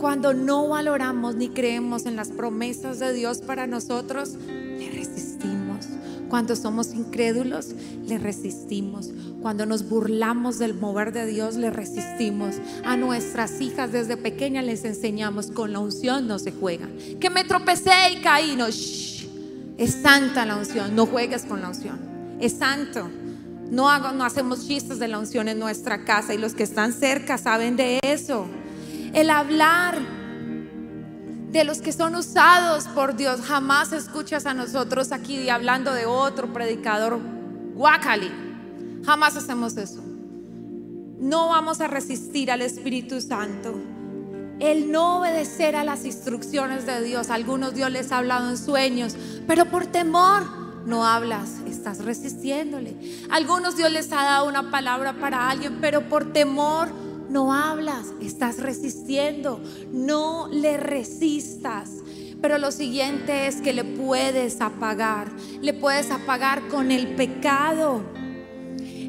[0.00, 5.86] Cuando no valoramos ni creemos en las promesas de Dios para nosotros, le resistimos.
[6.30, 7.74] Cuando somos incrédulos,
[8.06, 9.10] le resistimos.
[9.42, 12.56] Cuando nos burlamos del mover de Dios, le resistimos.
[12.84, 16.88] A nuestras hijas desde pequeñas les enseñamos, con la unción no se juega.
[17.20, 22.09] Que me tropecé y caí, no, es santa la unción, no juegues con la unción.
[22.40, 23.10] Es santo.
[23.70, 26.92] No, hago, no hacemos chistes de la unción en nuestra casa y los que están
[26.92, 28.46] cerca saben de eso.
[29.12, 30.00] El hablar
[31.52, 33.40] de los que son usados por Dios.
[33.40, 37.20] Jamás escuchas a nosotros aquí hablando de otro predicador
[37.74, 38.30] guacali.
[39.04, 40.02] Jamás hacemos eso.
[41.18, 43.74] No vamos a resistir al Espíritu Santo.
[44.60, 47.30] El no obedecer a las instrucciones de Dios.
[47.30, 50.59] Algunos Dios les ha hablado en sueños, pero por temor
[50.90, 52.96] no hablas, estás resistiéndole.
[53.30, 56.88] Algunos Dios les ha dado una palabra para alguien, pero por temor
[57.30, 61.90] no hablas, estás resistiendo, no le resistas.
[62.42, 65.30] Pero lo siguiente es que le puedes apagar,
[65.62, 68.02] le puedes apagar con el pecado.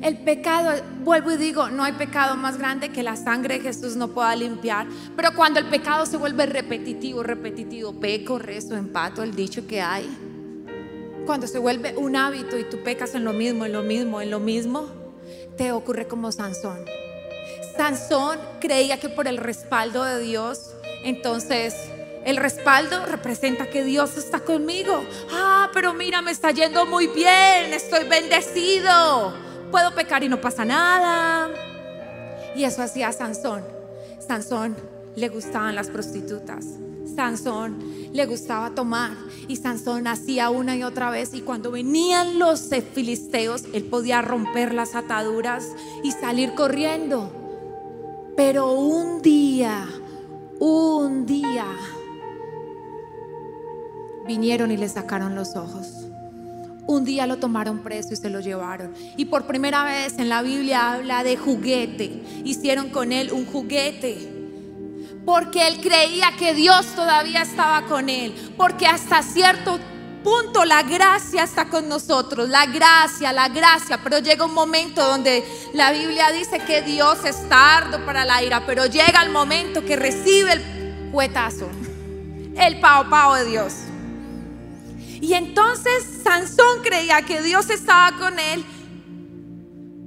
[0.04, 0.72] El pecado,
[1.04, 4.36] vuelvo y digo, no hay pecado más grande que la sangre de Jesús no pueda
[4.36, 4.88] limpiar.
[5.15, 10.31] Pero cuando el pecado se vuelve repetitivo, repetitivo, peco, rezo, empato, el dicho que hay.
[11.32, 14.30] Cuando se vuelve un hábito y tú pecas en lo mismo, en lo mismo, en
[14.30, 14.89] lo mismo,
[15.56, 16.84] te ocurre como Sansón.
[17.78, 20.74] Sansón creía que por el respaldo de Dios,
[21.06, 21.74] entonces
[22.26, 25.06] el respaldo representa que Dios está conmigo.
[25.32, 29.34] Ah, pero mira, me está yendo muy bien, estoy bendecido.
[29.72, 31.50] Puedo pecar y no pasa nada.
[32.58, 33.63] Y eso hacía Sansón.
[34.20, 34.76] Sansón
[35.15, 36.65] le gustaban las prostitutas.
[37.15, 37.78] Sansón
[38.13, 39.12] le gustaba tomar
[39.47, 44.74] y Sansón hacía una y otra vez y cuando venían los filisteos él podía romper
[44.74, 45.67] las ataduras
[46.04, 47.32] y salir corriendo.
[48.36, 49.88] Pero un día,
[50.60, 51.67] un día,
[54.28, 56.08] vinieron y le sacaron los ojos.
[56.88, 58.93] Un día lo tomaron preso y se lo llevaron.
[59.15, 62.21] Y por primera vez en la Biblia habla de juguete.
[62.43, 64.40] Hicieron con él un juguete.
[65.26, 68.54] Porque él creía que Dios todavía estaba con él.
[68.58, 69.80] Porque hasta cierto
[70.24, 72.50] punto la gracia está con nosotros.
[72.50, 74.00] La gracia, la gracia.
[74.04, 78.66] Pero llega un momento donde la Biblia dice que Dios es tardo para la ira.
[78.66, 81.70] Pero llega el momento que recibe el cuetazo.
[82.58, 83.74] El pao pao de Dios.
[85.22, 88.66] Y entonces Sansón creía que Dios estaba con él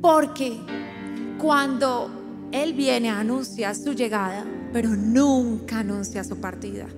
[0.05, 0.61] porque
[1.39, 2.11] cuando
[2.53, 6.89] él viene anuncia su llegada, pero nunca anuncia su partida.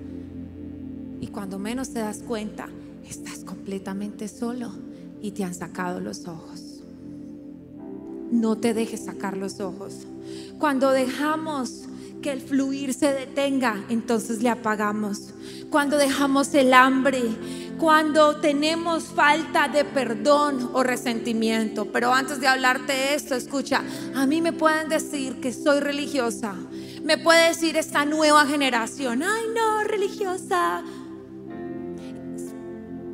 [1.21, 2.69] Y cuando menos te das cuenta,
[3.07, 4.71] estás completamente solo
[5.21, 6.81] y te han sacado los ojos.
[8.31, 10.07] No te dejes sacar los ojos.
[10.57, 11.83] Cuando dejamos
[12.23, 15.35] que el fluir se detenga, entonces le apagamos.
[15.69, 17.21] Cuando dejamos el hambre,
[17.77, 21.85] cuando tenemos falta de perdón o resentimiento.
[21.91, 23.83] Pero antes de hablarte esto, escucha,
[24.15, 26.55] a mí me pueden decir que soy religiosa.
[27.07, 30.83] Me puede decir esta nueva generación, ay no, religiosa.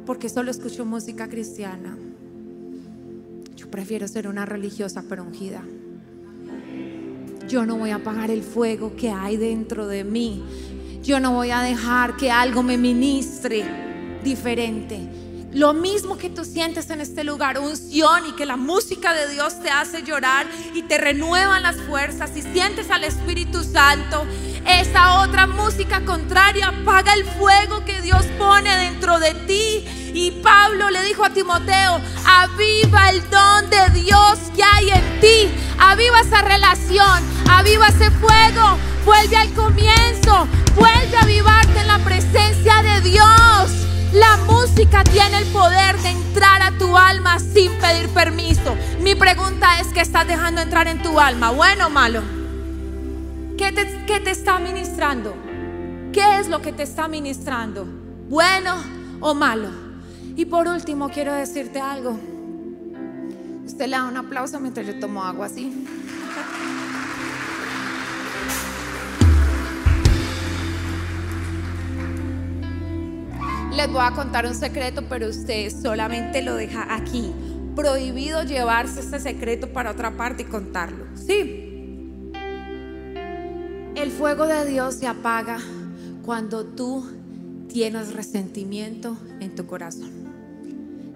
[0.03, 1.95] Porque solo escucho música cristiana.
[3.55, 5.61] Yo prefiero ser una religiosa pero ungida.
[7.47, 10.43] Yo no voy a apagar el fuego que hay dentro de mí.
[11.03, 13.63] Yo no voy a dejar que algo me ministre
[14.23, 15.07] diferente.
[15.53, 19.61] Lo mismo que tú sientes en este lugar, unción y que la música de Dios
[19.61, 24.25] te hace llorar y te renueva las fuerzas y sientes al Espíritu Santo,
[24.65, 29.85] esa otra música contraria apaga el fuego que Dios pone dentro de ti.
[30.15, 35.51] Y Pablo le dijo a Timoteo, aviva el don de Dios que hay en ti,
[35.77, 42.81] aviva esa relación, aviva ese fuego, vuelve al comienzo, vuelve a avivarte en la presencia
[42.81, 43.92] de Dios.
[44.13, 48.75] La música tiene el poder de entrar a tu alma sin pedir permiso.
[49.01, 51.49] Mi pregunta es, ¿qué estás dejando entrar en tu alma?
[51.49, 52.21] ¿Bueno o malo?
[53.57, 55.35] ¿Qué te, qué te está ministrando?
[56.11, 57.87] ¿Qué es lo que te está ministrando?
[58.29, 58.75] ¿Bueno
[59.19, 59.69] o malo.
[60.35, 62.19] Y por último, quiero decirte algo.
[63.65, 65.87] Usted le da un aplauso mientras yo tomo agua así.
[73.75, 77.31] Les voy a contar un secreto, pero usted solamente lo deja aquí.
[77.75, 81.05] Prohibido llevarse este secreto para otra parte y contarlo.
[81.15, 82.31] Sí.
[83.95, 85.57] El fuego de Dios se apaga
[86.23, 87.03] cuando tú
[87.67, 90.11] tienes resentimiento en tu corazón.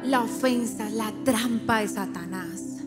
[0.04, 2.78] La ofensa, la trampa de Satanás.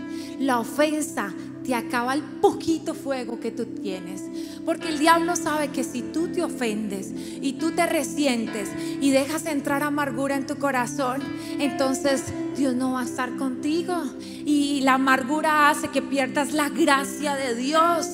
[0.41, 1.33] La ofensa
[1.65, 4.23] te acaba el poquito fuego que tú tienes.
[4.65, 8.69] Porque el diablo sabe que si tú te ofendes y tú te resientes
[9.01, 11.23] y dejas entrar amargura en tu corazón,
[11.59, 12.25] entonces
[12.57, 13.95] Dios no va a estar contigo.
[14.21, 18.07] Y la amargura hace que pierdas la gracia de Dios.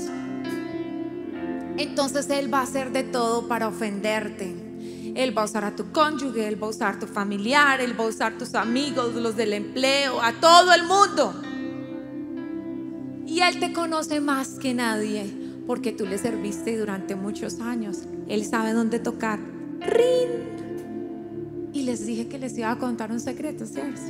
[1.76, 4.54] Entonces Él va a hacer de todo para ofenderte.
[5.14, 7.98] Él va a usar a tu cónyuge, Él va a usar a tu familiar, Él
[7.98, 11.34] va a usar a tus amigos, los del empleo, a todo el mundo.
[13.36, 15.30] Y Él te conoce más que nadie
[15.66, 18.04] porque tú le serviste durante muchos años.
[18.28, 19.38] Él sabe dónde tocar.
[19.78, 21.68] ¡Rin!
[21.74, 24.00] Y les dije que les iba a contar un secreto, ¿cierto?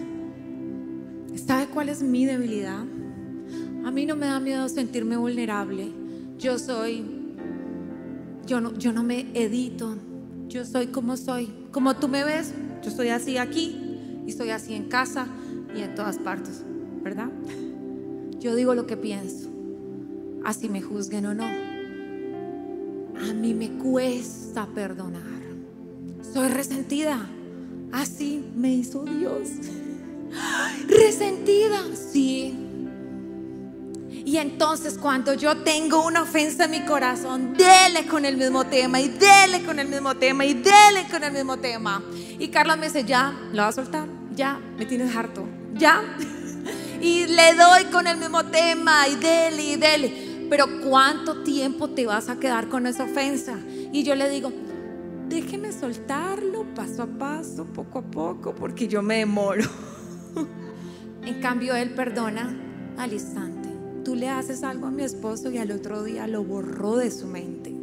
[1.45, 2.85] ¿Sabe cuál es mi debilidad?
[3.85, 5.89] A mí no me da miedo sentirme vulnerable.
[6.39, 7.05] Yo soy,
[8.47, 9.97] yo no, yo no me edito.
[10.47, 11.53] Yo soy como soy.
[11.73, 15.27] Como tú me ves, yo soy así aquí y soy así en casa
[15.77, 16.63] y en todas partes,
[17.03, 17.29] ¿verdad?
[18.47, 19.49] Yo digo lo que pienso,
[20.45, 21.43] así me juzguen o no.
[21.43, 25.21] A mí me cuesta perdonar.
[26.33, 27.27] Soy resentida.
[27.91, 29.49] Así me hizo Dios.
[30.87, 32.57] Resentida, sí.
[34.25, 39.01] Y entonces cuando yo tengo una ofensa en mi corazón, dele con el mismo tema
[39.01, 42.01] y dele con el mismo tema y dele con el mismo tema.
[42.39, 46.17] Y Carla me dice, ya, lo va a soltar, ya, me tienes harto, ya.
[47.01, 50.47] Y le doy con el mismo tema y dele y dele.
[50.49, 53.59] Pero ¿cuánto tiempo te vas a quedar con esa ofensa?
[53.93, 54.53] Y yo le digo,
[55.29, 59.65] déjeme soltarlo paso a paso, poco a poco, porque yo me demoro.
[61.23, 62.57] en cambio, él perdona
[62.97, 63.69] al instante.
[64.05, 67.27] Tú le haces algo a mi esposo y al otro día lo borró de su
[67.27, 67.75] mente.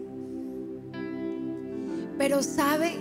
[2.18, 2.96] Pero sabe,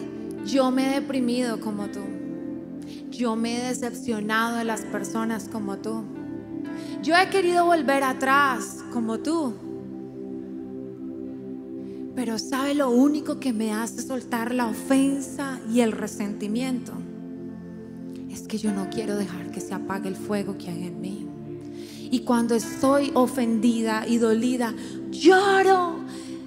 [0.44, 2.00] yo me he deprimido como tú.
[3.12, 6.02] Yo me he decepcionado de las personas como tú.
[7.02, 9.54] Yo he querido volver atrás como tú.
[12.16, 16.92] Pero sabe lo único que me hace soltar la ofensa y el resentimiento.
[18.30, 21.28] Es que yo no quiero dejar que se apague el fuego que hay en mí.
[22.10, 24.74] Y cuando estoy ofendida y dolida,
[25.10, 25.96] lloro,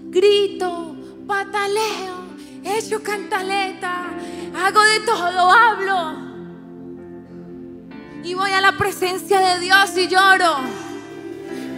[0.10, 0.96] grito,
[1.28, 2.26] pataleo,
[2.64, 4.08] echo cantaleta,
[4.56, 6.25] hago de todo, hablo
[8.26, 10.56] y voy a la presencia de Dios y lloro.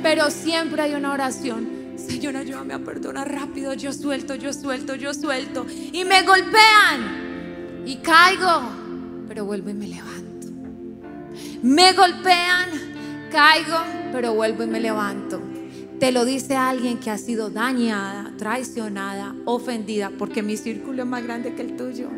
[0.01, 1.67] Pero siempre hay una oración.
[1.97, 3.73] Señor, ayúdame a perdonar rápido.
[3.73, 5.65] Yo suelto, yo suelto, yo suelto.
[5.69, 7.83] Y me golpean.
[7.85, 8.61] Y caigo.
[9.27, 10.47] Pero vuelvo y me levanto.
[11.61, 12.69] Me golpean.
[13.29, 13.79] Caigo.
[14.13, 15.41] Pero vuelvo y me levanto.
[15.99, 20.11] Te lo dice alguien que ha sido dañada, traicionada, ofendida.
[20.17, 22.09] Porque mi círculo es más grande que el tuyo.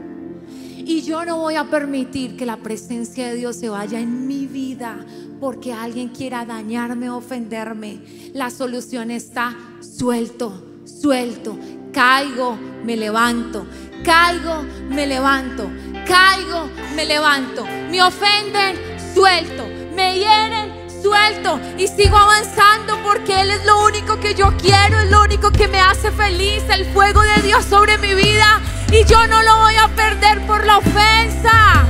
[0.86, 4.48] Y yo no voy a permitir que la presencia de Dios se vaya en mi
[4.48, 5.06] vida
[5.40, 8.00] porque alguien quiera dañarme ofenderme.
[8.34, 11.58] La solución está suelto, suelto.
[11.92, 13.66] Caigo, me levanto.
[14.04, 15.70] Caigo, me levanto.
[16.08, 17.66] Caigo, me levanto.
[17.90, 18.76] Me ofenden,
[19.14, 19.66] suelto.
[19.96, 20.72] Me hieren,
[21.02, 21.60] suelto.
[21.78, 25.68] Y sigo avanzando porque Él es lo único que yo quiero, es lo único que
[25.68, 26.64] me hace feliz.
[26.70, 28.62] El fuego de Dios sobre mi vida
[28.92, 31.86] y yo no lo voy a perder por la ofensa.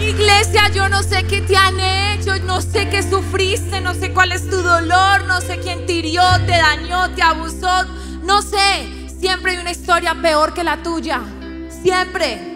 [0.00, 4.32] Iglesia, yo no sé qué te han hecho, no sé qué sufriste, no sé cuál
[4.32, 7.84] es tu dolor, no sé quién te te dañó, te abusó,
[8.22, 9.08] no sé.
[9.20, 11.20] Siempre hay una historia peor que la tuya.
[11.82, 12.46] Siempre.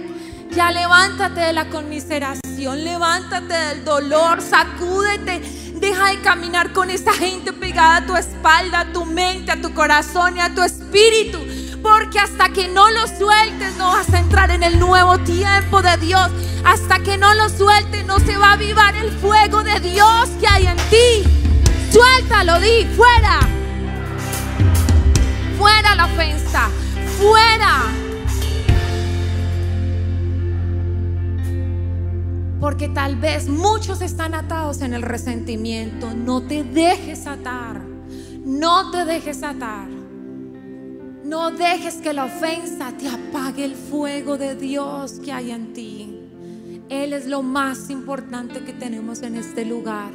[0.50, 5.40] Ya levántate de la conmiseración, levántate del dolor, sacúdete.
[5.74, 9.74] Deja de caminar con esa gente pegada a tu espalda, a tu mente, a tu
[9.74, 11.38] corazón y a tu espíritu.
[11.84, 15.98] Porque hasta que no lo sueltes no vas a entrar en el nuevo tiempo de
[15.98, 16.30] Dios.
[16.64, 20.46] Hasta que no lo sueltes no se va a avivar el fuego de Dios que
[20.48, 21.22] hay en ti.
[21.92, 23.38] Suéltalo, di, fuera.
[25.58, 26.70] Fuera la ofensa.
[27.18, 27.82] Fuera.
[32.60, 36.14] Porque tal vez muchos están atados en el resentimiento.
[36.14, 37.82] No te dejes atar.
[38.42, 39.93] No te dejes atar.
[41.24, 46.20] No dejes que la ofensa te apague el fuego de Dios que hay en ti.
[46.90, 50.12] Él es lo más importante que tenemos en este lugar.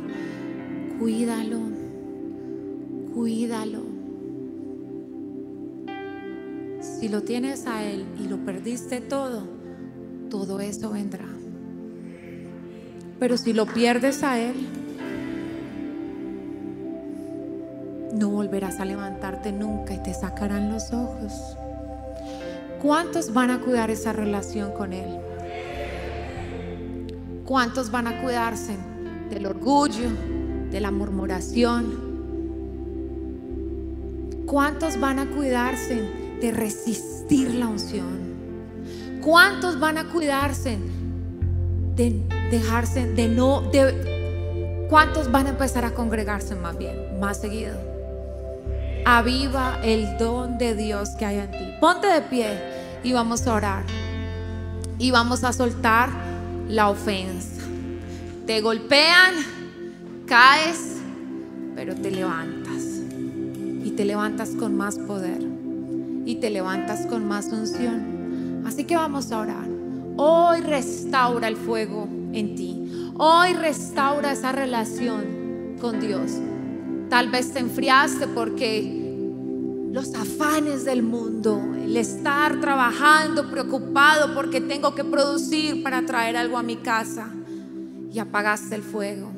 [0.99, 1.61] Cuídalo,
[3.15, 3.81] cuídalo.
[6.79, 9.47] Si lo tienes a Él y lo perdiste todo,
[10.29, 11.25] todo eso vendrá.
[13.19, 14.55] Pero si lo pierdes a Él,
[18.13, 21.57] no volverás a levantarte nunca y te sacarán los ojos.
[22.81, 25.19] ¿Cuántos van a cuidar esa relación con Él?
[27.45, 28.77] ¿Cuántos van a cuidarse
[29.29, 30.09] del orgullo,
[30.71, 32.09] de la murmuración?
[34.45, 36.01] ¿Cuántos van a cuidarse
[36.41, 38.29] de resistir la unción?
[39.21, 40.77] ¿Cuántos van a cuidarse
[41.95, 43.63] de dejarse, de no,
[44.89, 47.88] ¿cuántos van a empezar a congregarse más bien, más seguido?
[49.05, 51.73] Aviva el don de Dios que hay en ti.
[51.79, 52.59] Ponte de pie
[53.03, 53.83] y vamos a orar.
[54.97, 56.09] Y vamos a soltar
[56.67, 57.61] la ofensa.
[58.45, 59.33] Te golpean,
[60.25, 60.97] caes,
[61.75, 62.83] pero te levantas.
[63.83, 65.41] Y te levantas con más poder.
[66.25, 68.63] Y te levantas con más unción.
[68.65, 69.67] Así que vamos a orar.
[70.17, 73.11] Hoy restaura el fuego en ti.
[73.17, 76.31] Hoy restaura esa relación con Dios.
[77.09, 78.99] Tal vez te enfriaste porque
[79.91, 86.57] los afanes del mundo, el estar trabajando, preocupado porque tengo que producir para traer algo
[86.57, 87.31] a mi casa
[88.11, 89.31] y apagaste el fuego.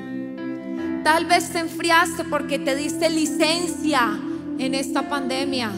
[1.04, 4.20] Tal vez te enfriaste porque te diste licencia
[4.60, 5.72] en esta pandemia.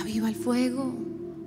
[0.00, 0.94] Aviva el fuego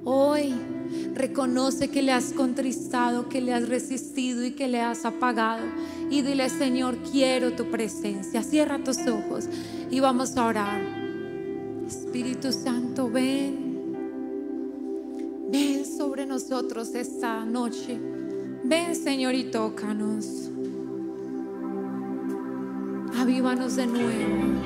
[0.04, 0.71] hoy.
[1.14, 5.66] Reconoce que le has contristado, que le has resistido y que le has apagado.
[6.10, 8.44] Y dile, Señor, quiero tu presencia.
[8.44, 9.48] Cierra tus ojos
[9.90, 10.82] y vamos a orar.
[11.88, 13.72] Espíritu Santo, ven.
[15.52, 18.00] Ven sobre nosotros esta noche.
[18.64, 20.50] Ven, Señor, y tócanos.
[23.18, 24.62] Avívanos de nuevo.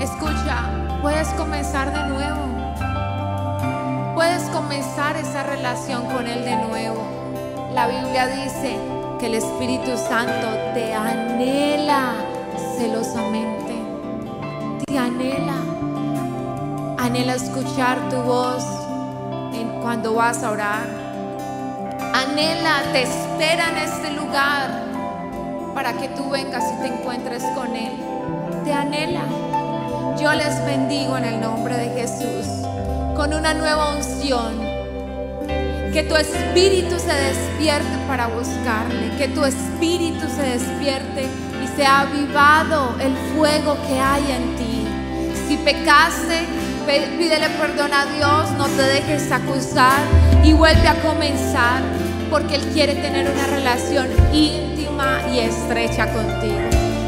[0.00, 0.56] Escucha,
[1.00, 2.40] puedes comenzar de nuevo.
[4.14, 7.02] Puedes comenzar esa relación con Él de nuevo.
[7.74, 8.76] La Biblia dice
[9.20, 12.14] que el Espíritu Santo te anhela
[12.76, 13.74] celosamente.
[14.86, 15.54] Te anhela.
[16.98, 18.64] Anhela escuchar tu voz
[19.82, 20.86] cuando vas a orar.
[22.12, 24.97] Anhela, te espera en este lugar
[25.78, 27.92] para que tú vengas y te encuentres con Él.
[28.64, 29.22] Te anhela.
[30.20, 32.66] Yo les bendigo en el nombre de Jesús
[33.14, 34.58] con una nueva unción.
[35.92, 39.16] Que tu espíritu se despierte para buscarle.
[39.18, 41.28] Que tu espíritu se despierte
[41.62, 44.84] y sea avivado el fuego que hay en ti.
[45.46, 46.44] Si pecaste,
[46.86, 48.50] pídele perdón a Dios.
[48.58, 50.00] No te dejes acusar
[50.42, 51.82] y vuelve a comenzar.
[52.30, 54.67] Porque Él quiere tener una relación íntima
[55.32, 56.58] y estrecha contigo.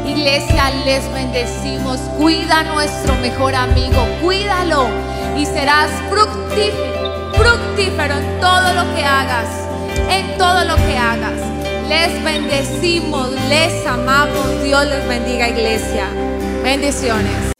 [0.05, 1.99] Iglesia, les bendecimos.
[2.17, 4.05] Cuida a nuestro mejor amigo.
[4.21, 4.87] Cuídalo
[5.37, 9.47] y serás fructífero, fructífero en todo lo que hagas,
[10.09, 11.39] en todo lo que hagas.
[11.89, 14.63] Les bendecimos, les amamos.
[14.63, 16.07] Dios les bendiga, iglesia.
[16.63, 17.50] Bendiciones.